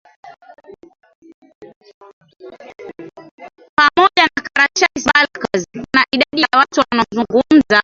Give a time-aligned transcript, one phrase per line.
[3.75, 7.79] pamoja na Karachais Balkars Kuna idadi ya watu wanaozungumza